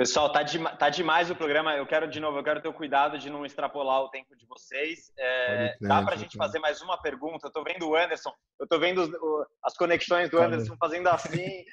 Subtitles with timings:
[0.00, 1.76] Pessoal, tá, de, tá demais o programa.
[1.76, 4.46] Eu quero, de novo, eu quero ter o cuidado de não extrapolar o tempo de
[4.46, 5.12] vocês.
[5.18, 7.48] É, dá para a gente fazer mais uma pergunta?
[7.48, 11.06] Eu tô vendo o Anderson, eu tô vendo os, o, as conexões do Anderson fazendo
[11.08, 11.66] assim,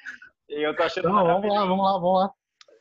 [0.46, 1.08] e eu tô achando...
[1.08, 2.30] Não, vamos lá, vamos lá, vamos lá.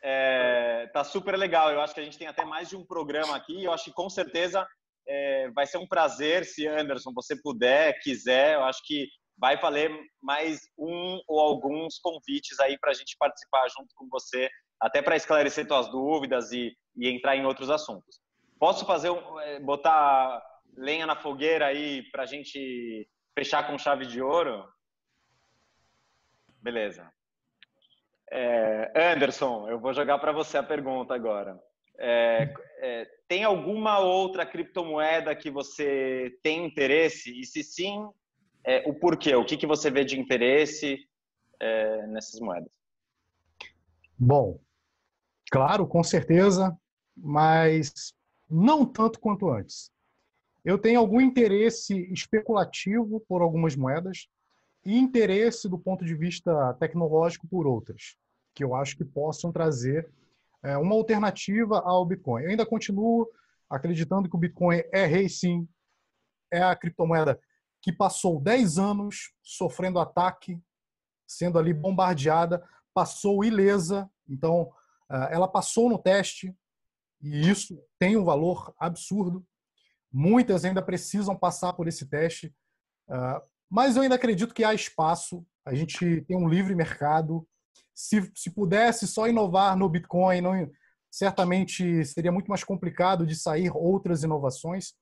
[0.04, 1.72] É, tá super legal.
[1.72, 3.64] Eu acho que a gente tem até mais de um programa aqui.
[3.64, 4.68] Eu acho que com certeza
[5.08, 8.56] é, vai ser um prazer se Anderson você puder, quiser.
[8.56, 9.08] Eu acho que
[9.38, 14.50] vai valer mais um ou alguns convites aí para a gente participar junto com você
[14.80, 18.22] até para esclarecer suas dúvidas e, e, entrar em outros assuntos.
[18.60, 19.12] Posso fazer
[19.44, 20.42] é, botar
[20.76, 24.68] lenha na fogueira aí para a gente fechar com chave de ouro?
[26.62, 27.12] Beleza.
[28.32, 31.58] É, Anderson, eu vou jogar para você a pergunta agora.
[32.00, 37.40] É, é, tem alguma outra criptomoeda que você tem interesse?
[37.40, 38.08] E se sim,
[38.64, 39.36] é, o porquê?
[39.36, 41.00] O que, que você vê de interesse
[41.60, 42.72] é, nessas moedas?
[44.20, 44.60] Bom,
[45.52, 46.78] Claro, com certeza,
[47.16, 48.14] mas
[48.50, 49.92] não tanto quanto antes.
[50.64, 54.28] Eu tenho algum interesse especulativo por algumas moedas
[54.86, 58.18] e interesse do ponto de vista tecnológico por outras,
[58.54, 60.10] que eu acho que possam trazer
[60.64, 62.44] é, uma alternativa ao Bitcoin.
[62.44, 63.30] Eu ainda continuo
[63.70, 65.68] acreditando que o Bitcoin é rei sim,
[66.52, 67.40] é a criptomoeda
[67.82, 70.60] que passou 10 anos sofrendo ataque,
[71.26, 74.10] sendo ali bombardeada, passou ilesa.
[74.28, 74.72] Então,
[75.10, 76.56] ela passou no teste
[77.22, 79.46] e isso tem um valor absurdo.
[80.12, 82.54] Muitas ainda precisam passar por esse teste,
[83.10, 85.46] ah, mas eu ainda acredito que há espaço.
[85.66, 87.46] A gente tem um livre mercado.
[87.94, 90.72] Se, se pudesse só inovar no Bitcoin, não,
[91.12, 94.94] certamente seria muito mais complicado de sair outras inovações.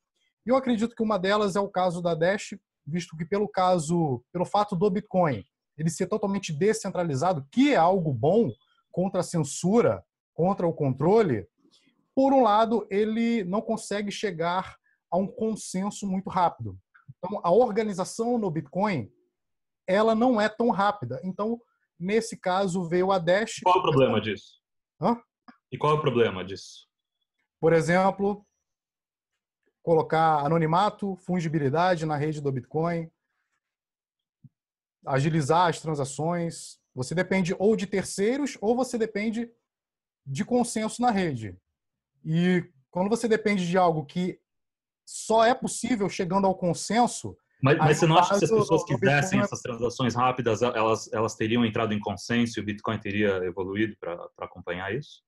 [0.45, 4.23] E eu acredito que uma delas é o caso da Dash, visto que pelo caso,
[4.31, 5.45] pelo fato do Bitcoin
[5.78, 8.50] ele ser totalmente descentralizado, que é algo bom,
[8.95, 10.01] contra a censura,
[10.33, 11.45] contra o controle,
[12.15, 14.77] por um lado, ele não consegue chegar
[15.11, 16.80] a um consenso muito rápido.
[17.17, 19.11] Então, a organização no Bitcoin,
[19.86, 21.20] ela não é tão rápida.
[21.25, 21.59] Então,
[21.99, 23.59] nesse caso, veio a Dash...
[23.61, 24.61] Qual é o problema disso?
[25.02, 25.21] Hã?
[25.70, 26.87] E qual é o problema disso?
[27.59, 28.47] Por exemplo,
[29.83, 33.11] colocar anonimato, fungibilidade na rede do Bitcoin,
[35.05, 39.52] agilizar as transações, você depende ou de terceiros ou você depende
[40.26, 41.58] de consenso na rede.
[42.23, 44.39] E quando você depende de algo que
[45.06, 47.38] só é possível chegando ao consenso.
[47.61, 51.36] Mas, mas você não acha que se as pessoas quisessem essas transações rápidas, elas, elas
[51.36, 55.22] teriam entrado em consenso e o Bitcoin teria evoluído para acompanhar isso?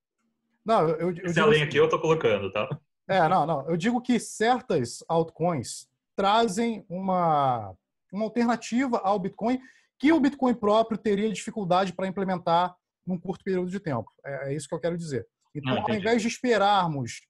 [0.64, 2.68] Não, eu, eu Se além aqui eu estou colocando, tá?
[3.08, 3.68] É, não, não.
[3.68, 7.74] Eu digo que certas altcoins trazem uma,
[8.12, 9.58] uma alternativa ao Bitcoin
[9.98, 12.74] que o Bitcoin próprio teria dificuldade para implementar
[13.06, 14.10] num curto período de tempo.
[14.24, 15.26] É, é isso que eu quero dizer.
[15.54, 17.20] Então, ah, ao invés de esperarmos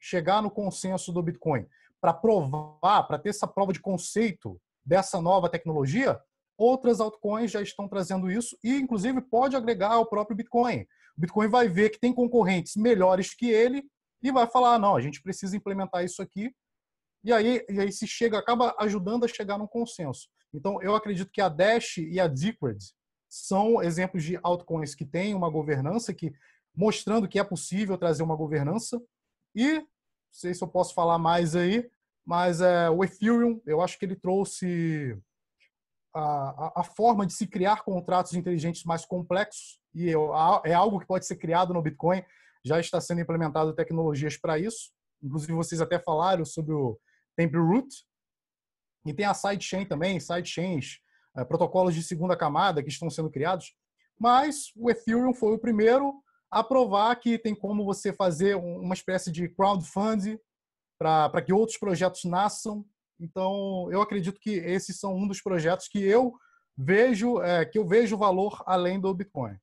[0.00, 1.66] chegar no consenso do Bitcoin
[2.00, 6.20] para provar, para ter essa prova de conceito dessa nova tecnologia,
[6.56, 10.86] outras altcoins já estão trazendo isso e, inclusive, pode agregar ao próprio Bitcoin.
[11.16, 13.82] O Bitcoin vai ver que tem concorrentes melhores que ele
[14.22, 16.54] e vai falar: não, a gente precisa implementar isso aqui.
[17.22, 20.28] E aí, e aí se chega, acaba ajudando a chegar num consenso.
[20.54, 22.78] Então, eu acredito que a Dash e a Decred
[23.28, 26.32] são exemplos de altcoins que têm uma governança, que
[26.74, 29.02] mostrando que é possível trazer uma governança.
[29.54, 29.86] E, não
[30.30, 31.90] sei se eu posso falar mais aí,
[32.24, 35.18] mas é, o Ethereum, eu acho que ele trouxe
[36.14, 41.00] a, a, forma de se criar contratos inteligentes mais complexos, e eu, a, é algo
[41.00, 42.24] que pode ser criado no Bitcoin,
[42.64, 44.92] já está sendo implementado tecnologias para isso.
[45.22, 46.98] Inclusive, vocês até falaram sobre o
[47.36, 47.88] Taproot,
[49.04, 50.98] e tem a sidechain também, sidechains,
[51.36, 53.74] é, protocolos de segunda camada que estão sendo criados.
[54.18, 56.14] Mas o Ethereum foi o primeiro
[56.50, 60.38] a provar que tem como você fazer uma espécie de crowdfunding
[60.98, 62.84] para que outros projetos nasçam.
[63.18, 66.32] Então, eu acredito que esses são um dos projetos que eu
[66.76, 69.56] vejo é, que eu vejo valor além do Bitcoin.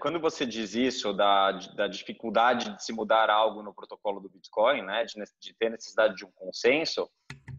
[0.00, 4.82] Quando você diz isso da, da dificuldade de se mudar algo no protocolo do Bitcoin,
[4.82, 7.10] né, de, de ter necessidade de um consenso,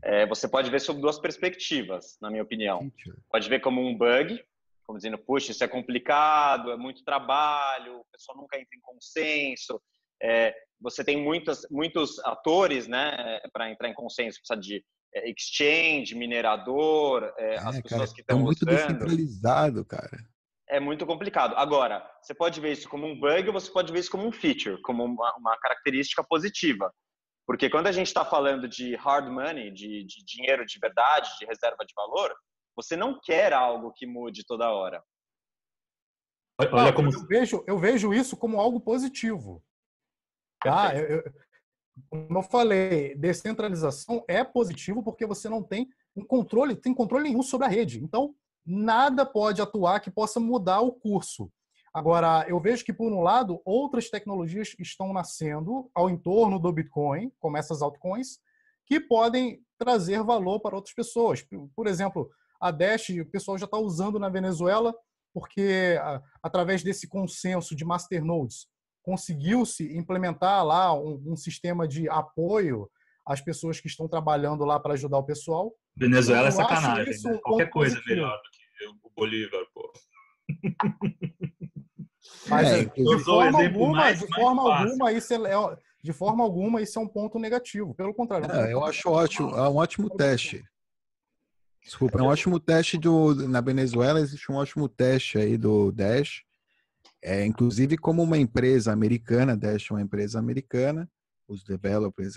[0.04, 2.92] é, você pode ver sob duas perspectivas, na minha opinião.
[3.31, 4.42] Pode ver como um bug,
[4.86, 9.80] como dizendo, puxa, isso é complicado, é muito trabalho, o pessoal nunca entra em consenso.
[10.22, 16.16] É, você tem muitas, muitos atores, né, para entrar em consenso, precisa de é, exchange,
[16.16, 20.18] minerador, é, as é, pessoas cara, que estão é muito descentralizado, cara.
[20.68, 21.56] É muito complicado.
[21.57, 24.31] Agora, você pode ver isso como um bug ou você pode ver isso como um
[24.31, 26.94] feature, como uma, uma característica positiva.
[27.50, 31.48] Porque quando a gente está falando de hard money, de, de, dinheiro de verdade, de
[31.48, 32.31] reserva de valor,
[32.75, 35.04] você não quer algo que mude toda hora.
[36.72, 37.12] Olha como...
[37.12, 39.63] eu, vejo, eu vejo isso como algo positivo.
[40.62, 40.96] Tá?
[40.96, 41.34] Eu, eu,
[42.07, 47.42] como eu falei, descentralização é positivo porque você não tem um controle, tem controle nenhum
[47.42, 47.98] sobre a rede.
[47.98, 51.51] Então, nada pode atuar que possa mudar o curso.
[51.94, 57.31] Agora, eu vejo que, por um lado, outras tecnologias estão nascendo ao entorno do Bitcoin,
[57.39, 58.39] como essas altcoins,
[58.86, 61.45] que podem trazer valor para outras pessoas.
[61.75, 64.94] Por exemplo, a Dash, o pessoal já está usando na Venezuela,
[65.33, 66.00] porque
[66.44, 68.68] através desse consenso de masternodes
[69.01, 72.89] conseguiu-se implementar lá um, um, sistema de apoio
[73.25, 75.74] às pessoas que estão trabalhando lá para ajudar o pessoal.
[75.95, 77.39] Venezuela é sacanagem, né?
[77.41, 79.91] Qualquer coisa é melhor do que o Bolívar, pô.
[82.47, 86.81] Mas é, de forma alguma, mais, de forma alguma isso é, é, de forma alguma
[86.81, 87.94] isso é um ponto negativo.
[87.94, 88.50] Pelo contrário.
[88.51, 90.63] É, eu acho ótimo, é um ótimo teste.
[91.83, 96.44] Desculpa, é um ótimo teste do na Venezuela existe um ótimo teste aí do Dash.
[97.21, 101.09] É, inclusive como uma empresa americana, Dash é uma empresa americana,
[101.47, 102.36] os developers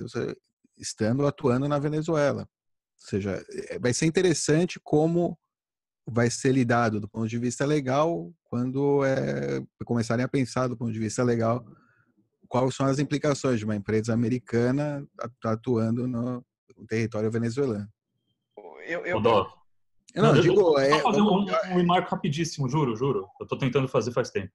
[0.76, 2.43] estando atuando na Venezuela.
[2.43, 5.38] Ou seja, é, vai ser interessante como
[6.06, 10.93] vai ser lidado do ponto de vista legal quando é, começarem a pensar do ponto
[10.93, 11.64] de vista legal
[12.49, 15.06] quais são as implicações de uma empresa americana
[15.44, 16.44] atuando no,
[16.87, 17.88] território venezuelano.
[18.87, 19.20] Eu, eu...
[19.20, 19.46] Não,
[20.14, 23.26] não, eu digo, é, fazer um, um remarco rapidíssimo, juro, juro.
[23.40, 24.52] Eu estou tentando fazer faz tempo.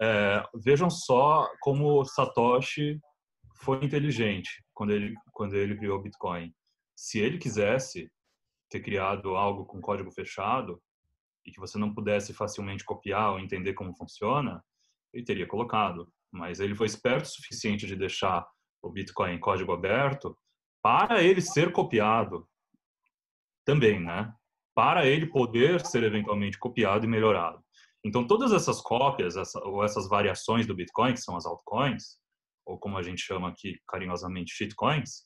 [0.00, 3.00] É, vejam só como Satoshi
[3.62, 6.52] foi inteligente quando ele quando ele criou o Bitcoin.
[6.96, 8.10] Se ele quisesse
[8.68, 10.80] ter criado algo com código fechado,
[11.46, 14.62] e que você não pudesse facilmente copiar ou entender como funciona,
[15.12, 16.12] ele teria colocado.
[16.32, 18.46] Mas ele foi esperto o suficiente de deixar
[18.82, 20.36] o Bitcoin em código aberto
[20.82, 22.48] para ele ser copiado
[23.64, 24.32] também, né?
[24.74, 27.64] Para ele poder ser eventualmente copiado e melhorado.
[28.04, 32.18] Então, todas essas cópias, essa, ou essas variações do Bitcoin, que são as altcoins,
[32.64, 35.24] ou como a gente chama aqui carinhosamente shitcoins,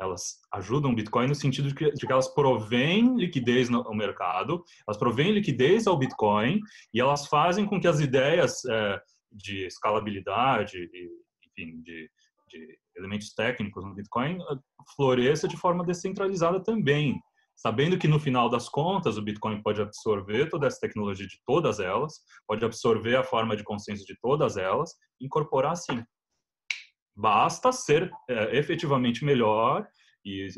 [0.00, 4.64] elas ajudam o Bitcoin no sentido de que, de que elas provêm liquidez no, mercado,
[4.86, 6.60] elas provêm liquidez ao Bitcoin
[6.92, 9.00] e elas fazem com que as ideias é,
[9.32, 11.10] de escalabilidade e,
[11.48, 12.10] enfim, de,
[12.48, 14.56] de, elementos técnicos no Bitcoin eh,
[14.94, 17.20] floresça de forma descentralizada também,
[17.56, 21.80] sabendo que no final das contas o Bitcoin pode absorver toda essa tecnologia de todas
[21.80, 26.04] elas, pode absorver a forma de consenso de todas elas, incorporar sim
[27.16, 29.86] Basta ser é, efetivamente melhor
[30.24, 30.48] e,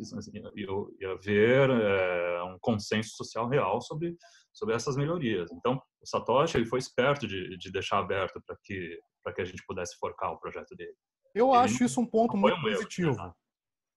[0.55, 0.67] e,
[1.01, 4.17] e haver é, um consenso social real sobre
[4.57, 5.53] sobre essas melhorias.
[5.53, 9.45] Então, o Satoshi ele foi esperto de, de deixar aberto para que para que a
[9.45, 10.95] gente pudesse forcar o projeto dele.
[11.35, 13.11] Eu ele acho isso um ponto muito um positivo.
[13.11, 13.33] Erro, né?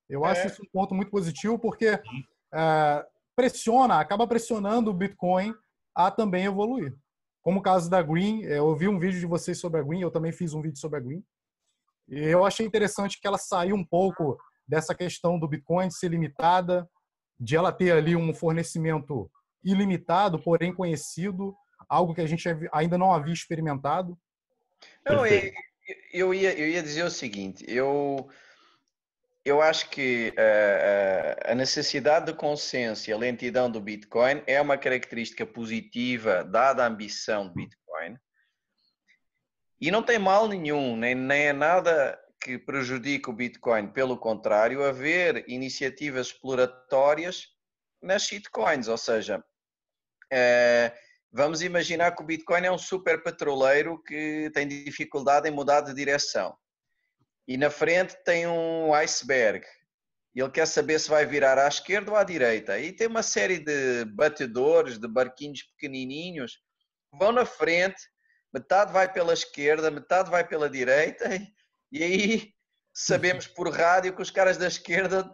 [0.10, 0.32] Eu é.
[0.32, 2.02] acho isso um ponto muito positivo porque
[2.54, 3.06] é,
[3.36, 5.54] pressiona, acaba pressionando o Bitcoin
[5.96, 6.94] a também evoluir.
[7.42, 10.02] Como o caso da Green, é, eu vi um vídeo de vocês sobre a Green,
[10.02, 11.24] eu também fiz um vídeo sobre a Green.
[12.10, 16.10] E eu achei interessante que ela saiu um pouco dessa questão do Bitcoin de ser
[16.10, 16.90] limitada,
[17.40, 19.32] de ela ter ali um fornecimento
[19.64, 21.56] ilimitado, porém conhecido,
[21.88, 24.18] algo que a gente ainda não havia experimentado.
[25.06, 25.52] Não, eu,
[26.14, 28.30] eu, ia, eu ia dizer o seguinte, eu,
[29.44, 34.78] eu acho que uh, a necessidade de consenso e a lentidão do Bitcoin é uma
[34.78, 37.79] característica positiva, dada a ambição do Bitcoin,
[39.80, 43.88] e não tem mal nenhum, nem, nem é nada que prejudique o Bitcoin.
[43.88, 47.48] Pelo contrário, haver iniciativas exploratórias
[48.02, 49.44] nas shitcoins, ou seja,
[50.32, 50.94] é,
[51.32, 55.94] vamos imaginar que o Bitcoin é um super petroleiro que tem dificuldade em mudar de
[55.94, 56.56] direção.
[57.48, 59.66] E na frente tem um iceberg.
[60.36, 62.80] Ele quer saber se vai virar à esquerda ou à direita.
[62.80, 66.60] E tem uma série de batedores, de barquinhos pequenininhos,
[67.12, 68.00] que vão na frente
[68.54, 71.30] metade vai pela esquerda, metade vai pela direita,
[71.92, 72.54] e aí
[72.94, 75.30] sabemos por rádio que os caras da esquerda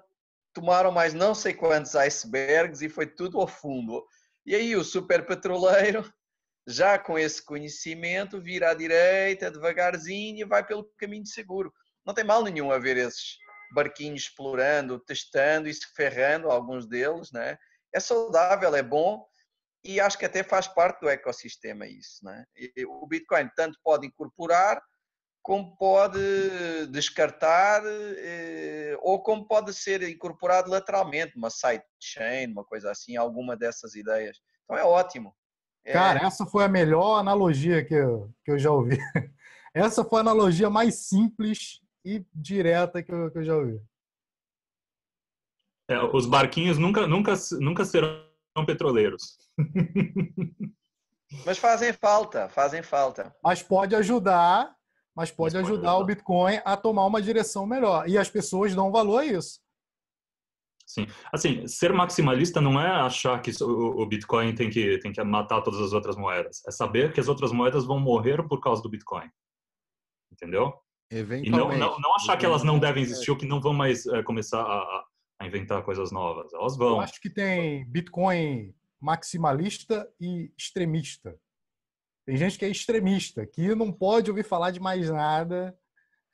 [0.54, 4.06] tomaram mais não sei quantos icebergs e foi tudo ao fundo.
[4.46, 6.10] E aí o super petroleiro,
[6.68, 11.74] já com esse conhecimento, vira à direita devagarzinho e vai pelo caminho seguro.
[12.06, 13.38] Não tem mal nenhum a ver esses
[13.74, 17.58] barquinhos explorando, testando e se ferrando, alguns deles, né?
[17.94, 19.26] É saudável, é bom,
[19.86, 22.26] e acho que até faz parte do ecossistema isso.
[22.26, 22.44] Né?
[22.88, 24.82] o Bitcoin tanto pode incorporar,
[25.44, 26.18] como pode
[26.90, 33.94] descartar, eh, ou como pode ser incorporado lateralmente, uma sidechain, uma coisa assim, alguma dessas
[33.94, 34.40] ideias.
[34.64, 35.36] Então é ótimo.
[35.86, 35.94] É...
[35.94, 38.98] Cara, essa foi a melhor analogia que eu, que eu já ouvi.
[39.72, 43.80] Essa foi a analogia mais simples e direta que eu, que eu já ouvi.
[45.90, 48.26] É, os barquinhos nunca, nunca, nunca serão
[48.64, 49.40] petroleiros.
[51.44, 53.36] Mas fazem falta, fazem falta.
[53.44, 54.76] Mas pode ajudar
[55.16, 58.08] mas pode, mas ajudar, ajudar o Bitcoin a tomar uma direção melhor.
[58.08, 59.62] E as pessoas dão valor a isso.
[60.86, 61.08] Sim.
[61.32, 65.80] Assim, ser maximalista não é achar que o Bitcoin tem que, tem que matar todas
[65.80, 66.62] as outras moedas.
[66.68, 69.30] É saber que as outras moedas vão morrer por causa do Bitcoin.
[70.32, 70.74] Entendeu?
[71.10, 74.06] E não, não, não achar que elas não devem existir ou que não vão mais
[74.06, 75.05] é, começar a,
[75.40, 76.54] a, inventar coisas novas.
[76.54, 76.96] Elas vão.
[76.96, 81.38] Eu acho que tem Bitcoin maximalista e extremista.
[82.26, 85.78] Tem gente que é extremista, que não pode ouvir falar de mais nada.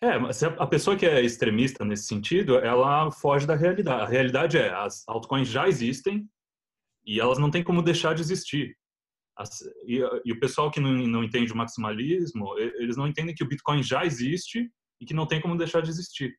[0.01, 4.01] É, mas a pessoa que é extremista nesse sentido, ela foge da realidade.
[4.01, 6.27] A realidade é, as altcoins já existem
[7.05, 8.75] e elas não têm como deixar de existir.
[9.85, 13.47] E, e, o pessoal que não, não entende o maximalismo, eles não entendem que o
[13.47, 16.35] Bitcoin já existe e que não tem como deixar de existir.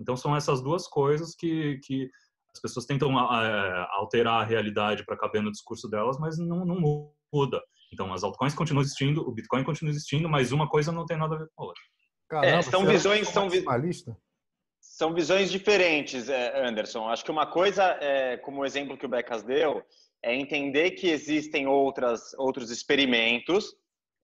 [0.00, 2.10] Então são essas duas coisas que, que
[2.54, 7.12] as pessoas tentam é, alterar a realidade para caber no discurso delas, mas não, não
[7.32, 7.60] muda.
[7.92, 11.34] Então, as altcoins continuam existindo, o Bitcoin continua existindo, mas uma coisa não tem nada
[11.34, 11.82] a ver com a outra.
[12.28, 13.48] Caramba, é, são visões, são,
[14.80, 17.08] são visões diferentes, é, Anderson.
[17.08, 19.82] Acho que uma coisa, é, como o exemplo que o Becas deu,
[20.22, 23.74] é entender que existem outras, outros experimentos,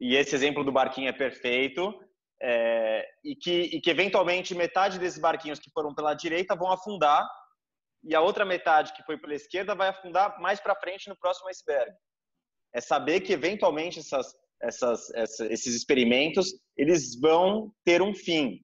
[0.01, 1.93] e esse exemplo do barquinho é perfeito,
[2.41, 7.27] é, e, que, e que eventualmente metade desses barquinhos que foram pela direita vão afundar,
[8.05, 11.49] e a outra metade que foi pela esquerda vai afundar mais para frente no próximo
[11.49, 11.91] iceberg
[12.77, 18.61] é saber que eventualmente essas, essas, essa, esses experimentos eles vão ter um fim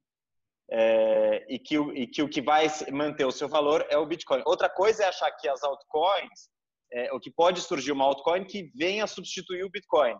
[0.70, 4.42] é, e, que, e que o que vai manter o seu valor é o Bitcoin.
[4.44, 6.50] Outra coisa é achar que as altcoins,
[6.92, 10.14] é, o que pode surgir uma altcoin que venha substituir o Bitcoin.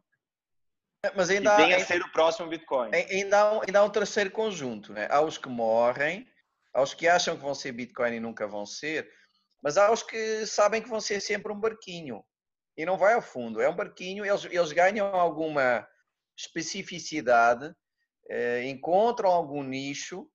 [1.04, 2.90] É, mas ainda que venha a ser o próximo Bitcoin.
[2.94, 4.92] Ainda há, um, ainda há um terceiro conjunto.
[4.92, 5.08] Né?
[5.10, 6.28] Há os que morrem,
[6.72, 9.10] há os que acham que vão ser Bitcoin e nunca vão ser,
[9.60, 12.24] mas há os que sabem que vão ser sempre um barquinho
[12.76, 13.60] e não vai ao fundo.
[13.60, 15.86] É um barquinho, eles, eles ganham alguma
[16.36, 17.74] especificidade,
[18.30, 20.30] eh, encontram algum nicho,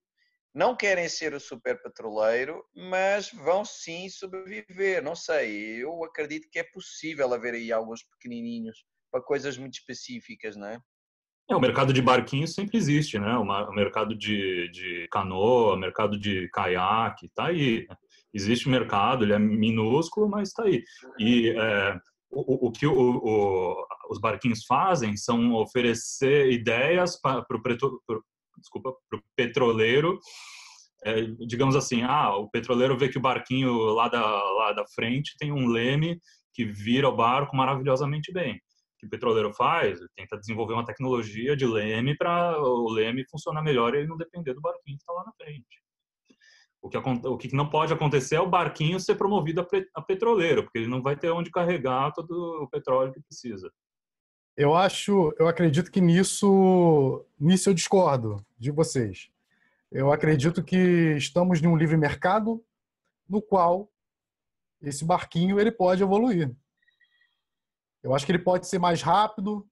[0.54, 5.02] não querem ser o super petroleiro, mas vão sim sobreviver.
[5.02, 8.86] Não sei, eu acredito que é possível haver aí alguns pequenininhos
[9.18, 10.80] para coisas muito específicas, não é?
[11.50, 13.38] O mercado de barquinhos sempre existe, né?
[13.38, 17.86] O mercado de, de canoa, mercado de caiaque, tá aí.
[17.88, 17.96] Né?
[18.34, 20.84] Existe mercado, ele é minúsculo, mas está aí.
[21.18, 21.98] E é,
[22.30, 30.20] o, o que o, o, os barquinhos fazem são oferecer ideias para o petroleiro
[31.06, 35.36] é, digamos assim ah o petroleiro vê que o barquinho lá da lá da frente
[35.38, 36.20] tem um leme
[36.54, 38.60] que vira o barco maravilhosamente bem
[38.98, 43.62] que o petroleiro faz ele tenta desenvolver uma tecnologia de leme para o leme funcionar
[43.62, 45.82] melhor e ele não depender do barquinho que está lá na frente
[46.82, 50.80] o que, o que não pode acontecer é o barquinho ser promovido a, petroleiro, porque
[50.80, 53.72] ele não vai ter onde carregar todo o petróleo que precisa.
[54.56, 59.30] Eu acho, eu acredito que nisso, nisso eu discordo de vocês.
[59.92, 62.63] Eu acredito que estamos em um livre mercado
[63.30, 63.89] no qual
[64.82, 66.56] esse barquinho ele pode evoluir.
[68.08, 69.68] Eu acho que ele pode ser mais rápido,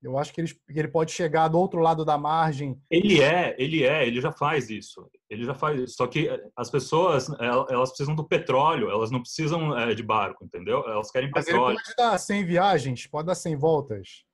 [0.00, 2.80] eu acho que ele, ele pode chegar do outro lado da margem.
[2.88, 5.10] Ele é, ele é, ele já faz isso.
[5.28, 5.96] Ele já faz isso.
[5.96, 7.28] Só que as pessoas,
[7.68, 10.88] elas precisam do petróleo, elas não precisam é, de barco, entendeu?
[10.88, 11.74] Elas querem mas petróleo.
[11.74, 14.24] Mas ele pode dar 100 viagens, pode dar 100 voltas.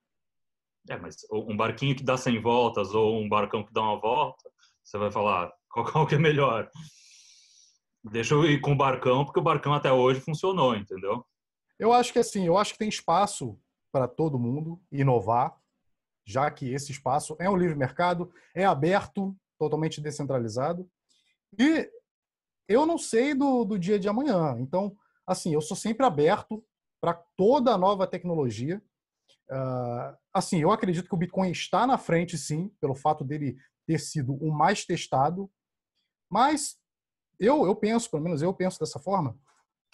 [0.89, 4.49] É, mas um barquinho que dá 100 voltas ou um barcão que dá uma volta,
[4.85, 6.71] você vai falar, qual, qual que é melhor?
[8.05, 11.27] Deixa eu ir com o barcão, porque o barcão até hoje funcionou, entendeu?
[11.79, 13.59] Eu acho que assim, eu acho que tem espaço
[13.93, 15.57] para todo mundo inovar,
[16.25, 20.91] já que esse espaço é um livre mercado, é aberto, totalmente descentralizado.
[21.59, 21.91] E
[22.69, 24.57] eu não sei do, do dia de amanhã.
[24.59, 26.65] Então, assim, eu sou sempre aberto
[27.01, 28.83] para toda nova tecnologia.
[29.51, 33.57] Uh, assim, eu acredito que o Bitcoin está na frente, sim, pelo fato dele
[33.87, 35.51] ter sido o mais testado.
[36.29, 36.77] Mas
[37.39, 39.39] eu, eu penso, pelo menos eu penso dessa forma,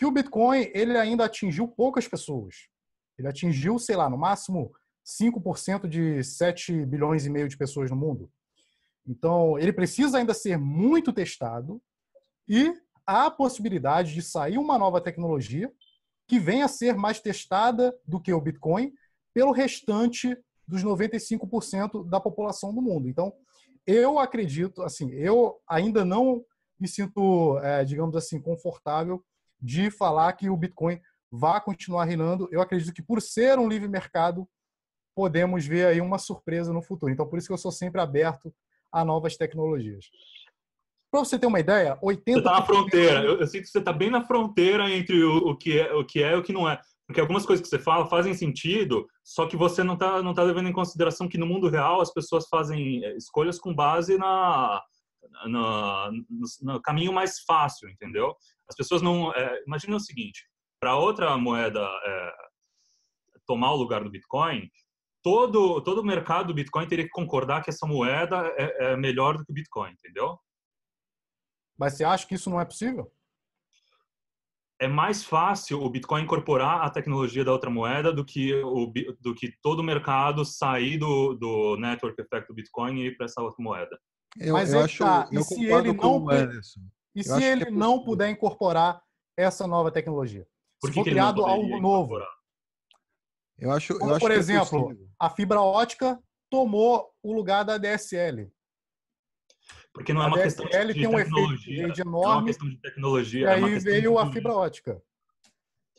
[0.02, 2.66] que o Bitcoin ele ainda atingiu poucas pessoas.
[3.16, 4.72] Ele atingiu, sei lá, no máximo
[5.06, 8.28] 5% de 7 bilhões e meio de pessoas no mundo.
[9.06, 11.80] Então, ele precisa ainda ser muito testado
[12.48, 12.74] e
[13.06, 15.72] há a possibilidade de sair uma nova tecnologia
[16.26, 18.92] que venha a ser mais testada do que o Bitcoin
[19.32, 23.08] pelo restante dos 95% da população do mundo.
[23.08, 23.32] Então,
[23.86, 26.44] eu acredito, assim, eu ainda não
[26.76, 29.24] me sinto, é, digamos assim, confortável
[29.62, 31.00] de falar que o Bitcoin
[31.30, 32.48] vá continuar reinando.
[32.50, 34.46] Eu acredito que por ser um livre mercado,
[35.14, 37.12] podemos ver aí uma surpresa no futuro.
[37.12, 38.52] Então, por isso que eu sou sempre aberto
[38.92, 40.06] a novas tecnologias.
[41.10, 42.22] Para você ter uma ideia, 80%...
[42.24, 43.22] Você está na fronteira.
[43.22, 46.04] Eu, eu, sinto que você está bem na fronteira entre o, o, que é, o
[46.04, 46.80] que é e o que não é.
[47.06, 50.42] Porque algumas coisas que você fala fazem sentido, só que você não está não tá
[50.42, 54.82] levando em consideração que no mundo real as pessoas fazem é, escolhas com base na,
[55.46, 58.34] na no, no, caminho mais fácil, entendeu?
[58.68, 59.32] As pessoas não.
[59.34, 60.46] É, imagina o seguinte:
[60.80, 62.32] para outra moeda é,
[63.46, 64.70] tomar o lugar do Bitcoin,
[65.22, 69.36] todo todo o mercado do Bitcoin teria que concordar que essa moeda é, é melhor
[69.36, 70.38] do que o Bitcoin, entendeu?
[71.78, 73.12] Mas você acha que isso não é possível?
[74.82, 79.32] é mais fácil o Bitcoin incorporar a tecnologia da outra moeda do que o do
[79.32, 83.40] que todo o mercado sair do, do network effect do Bitcoin e ir para essa
[83.40, 83.96] outra moeda.
[84.38, 85.28] Eu, Mas eu é acho, tá.
[85.30, 86.26] e se ele não
[87.14, 89.02] e se ele é não puder incorporar
[89.36, 90.46] essa nova tecnologia?
[90.80, 92.18] Por que se for criado algo novo?
[93.58, 96.18] Eu acho, Como, eu acho por é exemplo, é a fibra ótica
[96.50, 98.50] tomou o lugar da DSL.
[99.92, 101.82] Porque não é uma questão de, tem um tecnologia.
[101.82, 103.40] Efeito enorme, é uma questão de tecnologia.
[103.40, 104.18] E é aí veio de...
[104.18, 105.02] a fibra ótica.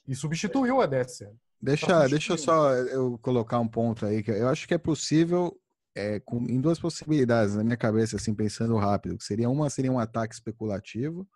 [0.07, 1.35] E substituiu a DSL.
[1.61, 5.57] Deixa, deixa eu só eu colocar um ponto aí, que eu acho que é possível
[5.95, 9.17] é, com, em duas possibilidades na minha cabeça, assim, pensando rápido.
[9.17, 11.27] Que seria uma seria um ataque especulativo,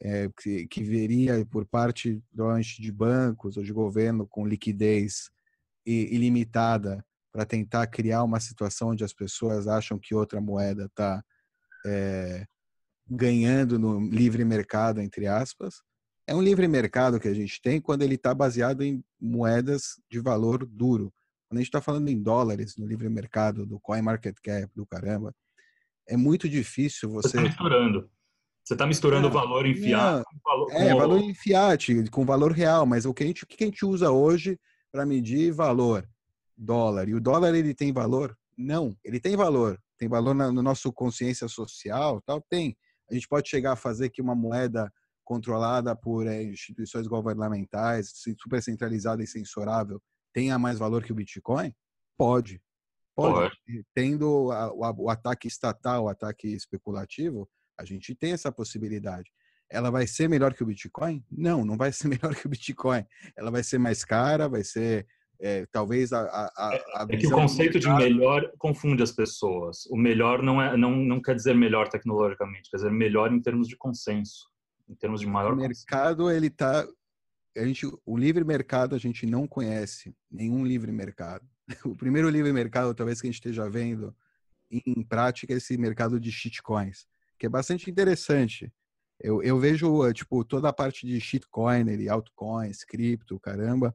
[0.00, 2.22] é, que, que viria por parte
[2.78, 5.30] de bancos ou de governo com liquidez
[5.84, 11.22] ilimitada para tentar criar uma situação onde as pessoas acham que outra moeda está
[11.86, 12.46] é,
[13.08, 15.82] ganhando no livre mercado, entre aspas.
[16.26, 20.18] É um livre mercado que a gente tem quando ele está baseado em moedas de
[20.18, 21.12] valor duro.
[21.48, 24.86] Quando a gente está falando em dólares no livre mercado, do coin market cap, do
[24.86, 25.34] caramba,
[26.08, 27.28] é muito difícil você.
[27.28, 28.10] Você está misturando.
[28.64, 30.72] Você está misturando o valor em fiat com valor.
[30.72, 33.66] É, valor em fiat, com valor real, mas o que a gente, o que a
[33.66, 34.58] gente usa hoje
[34.90, 36.08] para medir valor?
[36.56, 37.08] Dólar.
[37.08, 38.36] E o dólar ele tem valor?
[38.56, 42.76] Não, ele tem valor tem valor na no nosso consciência social, tal, tem.
[43.10, 44.92] A gente pode chegar a fazer que uma moeda
[45.24, 50.00] controlada por é, instituições governamentais, super centralizada e censurável,
[50.36, 51.72] tenha mais valor que o Bitcoin?
[52.18, 52.60] Pode.
[53.14, 53.56] Pode.
[53.56, 53.86] Pode.
[53.94, 57.48] Tendo a, o, o ataque estatal, o ataque especulativo,
[57.80, 59.32] a gente tem essa possibilidade.
[59.70, 61.24] Ela vai ser melhor que o Bitcoin?
[61.32, 63.02] Não, não vai ser melhor que o Bitcoin.
[63.34, 65.06] Ela vai ser mais cara, vai ser
[65.40, 69.86] é, talvez a, a, a é, é que o conceito de melhor confunde as pessoas.
[69.86, 73.68] O melhor não é não, não quer dizer melhor tecnologicamente, quer dizer melhor em termos
[73.68, 74.50] de consenso,
[74.86, 75.54] em termos de maior.
[75.54, 76.36] O mercado consenso.
[76.36, 76.86] ele tá
[77.56, 81.46] a gente o livre mercado a gente não conhece nenhum livre mercado.
[81.84, 84.14] O primeiro livre mercado talvez que a gente esteja vendo
[84.70, 87.06] em prática é esse mercado de shitcoins,
[87.38, 88.72] que é bastante interessante.
[89.20, 93.94] Eu, eu vejo tipo toda a parte de shitcoin, altcoins, cripto, caramba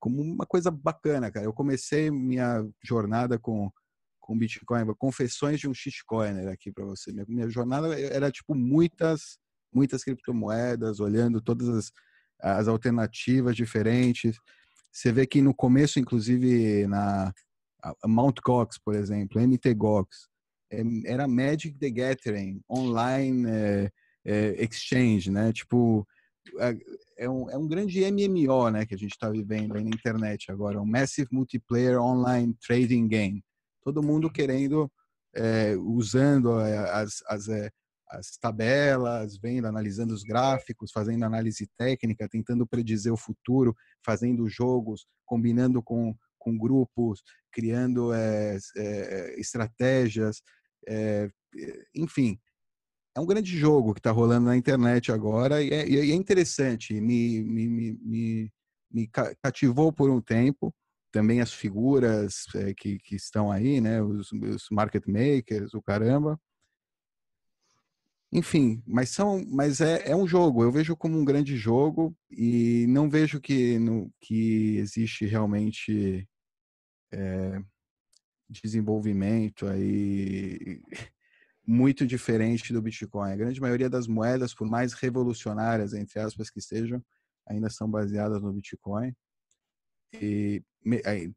[0.00, 1.44] como uma coisa bacana, cara.
[1.44, 3.70] Eu comecei minha jornada com
[4.18, 7.10] com Bitcoin, confessões de um shitcoiner aqui para você.
[7.10, 9.38] Minha, minha, jornada era tipo muitas
[9.72, 11.92] muitas criptomoedas, olhando todas as,
[12.42, 14.36] as alternativas diferentes.
[14.92, 17.32] Você vê que no começo, inclusive na
[18.06, 20.28] Mount Gox, por exemplo, MT Gox,
[20.70, 23.90] é, era Magic the Gathering, online é,
[24.24, 25.52] é, exchange, né?
[25.52, 26.06] Tipo,
[27.18, 30.50] é um, é um grande MMO, né, que a gente está vivendo aí na internet
[30.50, 33.44] agora, um Massive Multiplayer Online Trading Game.
[33.82, 34.90] Todo mundo querendo,
[35.34, 37.48] é, usando as, as,
[38.10, 45.06] as tabelas, vendo, analisando os gráficos, fazendo análise técnica, tentando predizer o futuro, fazendo jogos,
[45.24, 50.42] combinando com, com grupos, criando é, é, estratégias,
[50.88, 51.30] é,
[51.94, 52.38] enfim,
[53.16, 57.00] é um grande jogo que está rolando na internet agora e é, e é interessante,
[57.00, 58.52] me, me, me,
[58.90, 59.10] me,
[59.42, 60.74] cativou por um tempo.
[61.12, 62.44] Também as figuras
[62.76, 64.00] que, que estão aí, né?
[64.00, 66.38] Os, os market makers, o caramba.
[68.32, 70.62] Enfim, mas são, mas é, é um jogo.
[70.62, 76.28] Eu vejo como um grande jogo e não vejo que, no, que existe realmente
[77.12, 77.60] é,
[78.48, 80.80] desenvolvimento aí
[81.66, 83.32] muito diferente do Bitcoin.
[83.32, 87.02] A grande maioria das moedas, por mais revolucionárias, entre aspas, que sejam,
[87.46, 89.12] ainda são baseadas no Bitcoin.
[90.14, 90.62] E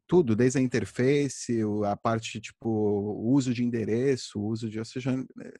[0.06, 2.68] tudo, desde a interface, a parte tipo
[3.20, 5.54] uso de endereço, uso de, ou seja, é,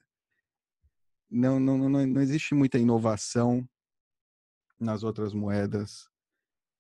[1.34, 3.68] não, não, não, não existe muita inovação
[4.78, 6.08] nas outras moedas,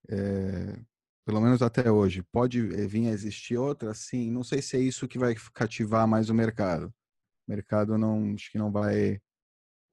[0.08, 0.80] é,
[1.26, 2.22] pelo menos até hoje.
[2.22, 4.30] Pode eh, vir a existir outra, sim.
[4.30, 6.92] Não sei se é isso que vai cativar mais o mercado.
[7.46, 9.20] O mercado não, acho que não vai.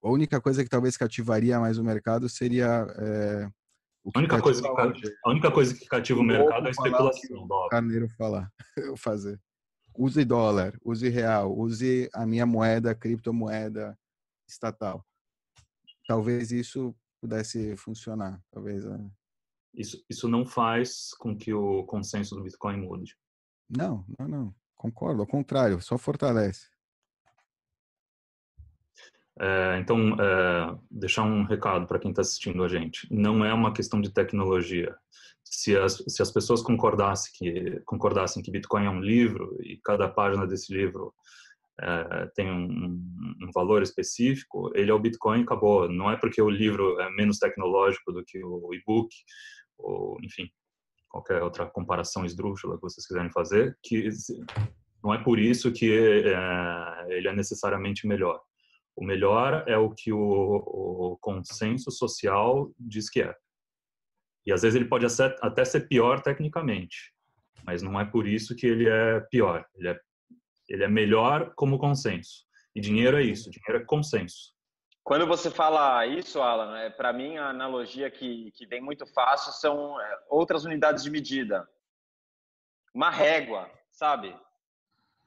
[0.03, 3.49] A única coisa que talvez cativaria mais o mercado seria é,
[4.13, 7.45] a única, coisa que, a única coisa que cativa o mercado é a especulação.
[7.45, 9.39] O Carneiro falar, eu fazer.
[9.95, 13.97] Use dólar, use real, use a minha moeda, criptomoeda
[14.51, 15.05] estatal.
[16.07, 18.41] Talvez isso pudesse funcionar.
[18.51, 18.85] Talvez.
[18.85, 18.97] É.
[19.73, 23.15] isso, isso não faz com que o consenso do Bitcoin mude.
[23.69, 24.55] Não, não, não.
[24.75, 26.67] Concordo, ao contrário, só fortalece.
[29.39, 33.07] É, então, é, deixar um recado para quem está assistindo a gente.
[33.11, 34.95] Não é uma questão de tecnologia.
[35.43, 40.07] Se as, se as pessoas concordassem que, concordassem que Bitcoin é um livro e cada
[40.09, 41.13] página desse livro
[41.79, 43.01] é, tem um,
[43.41, 45.89] um, valor específico, ele é o Bitcoin acabou.
[45.89, 49.09] Não é porque o livro é menos tecnológico do que o e-book,
[49.77, 50.49] ou enfim,
[51.09, 54.09] qualquer outra comparação esdrúxula que vocês quiserem fazer, que
[55.03, 58.39] não é por isso que é, ele é necessariamente melhor.
[58.95, 63.35] O melhor é o que o, o, consenso social diz que é.
[64.45, 65.05] E às vezes ele pode
[65.41, 67.13] até ser pior tecnicamente,
[67.65, 69.65] mas não é por isso que ele é pior.
[69.75, 69.99] Ele é,
[70.71, 72.45] ele é melhor como consenso.
[72.73, 74.53] E dinheiro é isso, dinheiro é consenso.
[75.03, 79.51] Quando você fala isso, Alan, é, para mim a analogia que, que vem muito fácil
[79.51, 81.67] são é, outras unidades de medida.
[82.93, 84.33] Uma régua, sabe?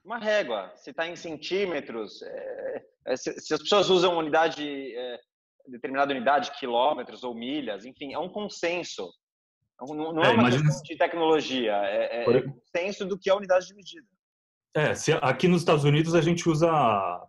[0.02, 0.72] Uma régua.
[0.76, 5.20] Se está em centímetros, é, é, se, se, as pessoas usam unidade, é,
[5.66, 9.12] determinada unidade, quilômetros ou milhas, enfim, é um consenso.
[9.80, 10.64] Não, não é, é, uma imagina...
[10.64, 12.42] questão de tecnologia, é, é, Por...
[12.42, 14.07] consenso do que é unidade de medida.
[14.76, 16.68] É, se aqui nos Estados Unidos a gente usa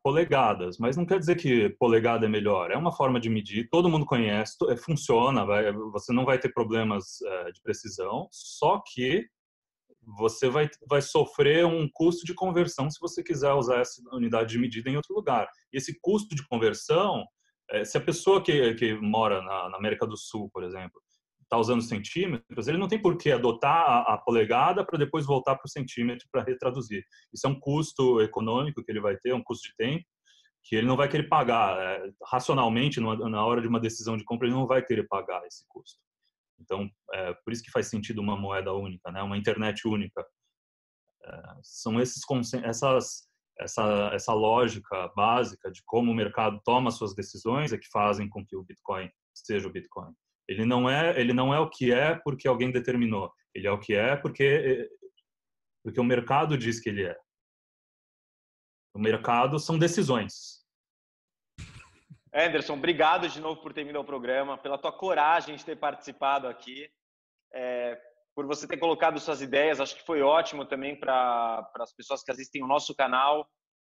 [0.03, 2.71] polegadas, mas não quer dizer que polegada é melhor.
[2.71, 6.51] É uma forma de medir, todo mundo conhece, é, funciona, vai, você não vai ter
[6.51, 9.27] problemas é, de precisão, só que
[10.17, 14.59] você vai, vai sofrer um custo de conversão se você quiser usar essa unidade de
[14.59, 15.47] medida em outro lugar.
[15.71, 17.23] E esse custo de conversão,
[17.69, 20.99] é, se a pessoa que, que mora na, na América do Sul, por exemplo,
[21.45, 25.55] está usando centímetros, ele não tem por que adotar a, a polegada para depois voltar
[25.55, 27.03] para o centímetro para retraduzir.
[27.33, 30.03] Isso é um custo econômico que ele vai ter, um custo de tempo,
[30.63, 31.77] que ele não vai querer pagar.
[31.77, 35.45] É, racionalmente, numa, na hora de uma decisão de compra, ele não vai querer pagar
[35.45, 35.99] esse custo.
[36.59, 39.21] Então, é, por isso que faz sentido uma moeda única, né?
[39.21, 40.25] uma internet única.
[41.23, 42.21] É, são esses
[42.63, 43.27] essas
[43.59, 48.45] essa, essa lógica básica de como o mercado toma suas decisões é que fazem com
[48.45, 50.13] que o Bitcoin seja o Bitcoin.
[50.47, 53.31] Ele não é, ele não é o que é porque alguém determinou.
[53.53, 54.89] Ele é o que é porque
[55.83, 57.15] porque o mercado diz que ele é.
[58.95, 60.65] O mercado são decisões.
[62.33, 66.47] Anderson, obrigado de novo por ter vindo ao programa, pela tua coragem de ter participado
[66.47, 66.89] aqui,
[67.53, 68.01] é,
[68.35, 69.79] por você ter colocado suas ideias.
[69.79, 73.47] Acho que foi ótimo também para as pessoas que assistem o nosso canal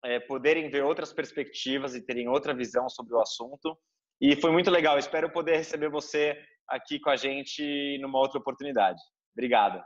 [0.04, 3.78] é, poderem ver outras perspectivas e terem outra visão sobre o assunto.
[4.20, 4.98] E foi muito legal.
[4.98, 9.00] Espero poder receber você aqui com a gente numa outra oportunidade.
[9.34, 9.84] Obrigado.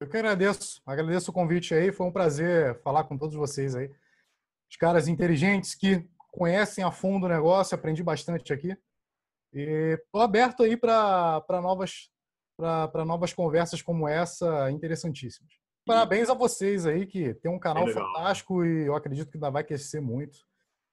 [0.00, 0.80] Eu que agradeço.
[0.86, 1.92] Agradeço o convite aí.
[1.92, 3.88] Foi um prazer falar com todos vocês aí.
[4.70, 7.74] Os caras inteligentes que conhecem a fundo o negócio.
[7.74, 8.76] Aprendi bastante aqui.
[9.52, 12.10] E estou aberto aí para novas
[12.58, 15.52] para novas conversas como essa interessantíssimas.
[15.86, 19.48] Parabéns a vocês aí que tem um canal é fantástico e eu acredito que ainda
[19.48, 20.38] vai crescer muito.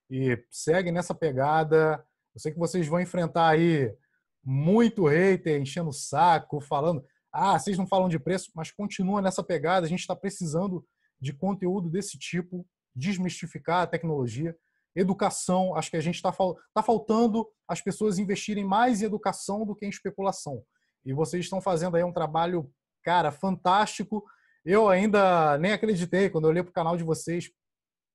[0.09, 2.05] E segue nessa pegada.
[2.35, 3.95] Eu sei que vocês vão enfrentar aí
[4.43, 9.43] muito hater enchendo o saco, falando, ah, vocês não falam de preço, mas continua nessa
[9.43, 9.85] pegada.
[9.85, 10.85] A gente está precisando
[11.19, 14.55] de conteúdo desse tipo, desmistificar a tecnologia.
[14.95, 16.31] Educação, acho que a gente está
[16.73, 20.63] tá faltando as pessoas investirem mais em educação do que em especulação.
[21.05, 22.71] E vocês estão fazendo aí um trabalho,
[23.03, 24.23] cara, fantástico.
[24.63, 27.51] Eu ainda nem acreditei quando eu olhei para o canal de vocês,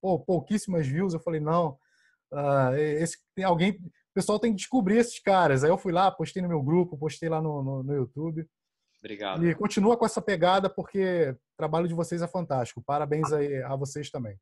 [0.01, 1.13] pô, pouquíssimas views.
[1.13, 1.79] Eu falei, não,
[2.33, 3.79] uh, esse, tem alguém,
[4.11, 5.63] o pessoal tem que descobrir esses caras.
[5.63, 8.47] Aí eu fui lá, postei no meu grupo, postei lá no, no, no YouTube.
[8.99, 9.47] Obrigado.
[9.47, 12.83] E continua com essa pegada, porque o trabalho de vocês é fantástico.
[12.85, 14.37] Parabéns aí a vocês também.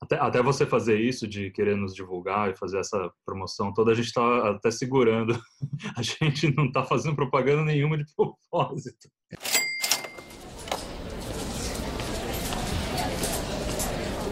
[0.00, 3.94] Até, até você fazer isso, de querer nos divulgar e fazer essa promoção toda, a
[3.94, 5.40] gente está até segurando.
[5.96, 9.08] A gente não está fazendo propaganda nenhuma de propósito.